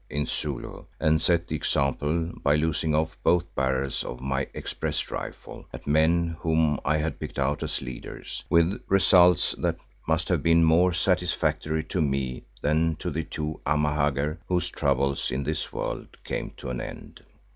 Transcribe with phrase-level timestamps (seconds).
[0.09, 5.67] in Zulu, and set the example by loosing off both barrels of my express rifle
[5.71, 9.77] at men whom I had picked out as leaders, with results that
[10.07, 15.43] must have been more satisfactory to me than to the two Amahagger whose troubles in
[15.43, 17.21] this world came to an end.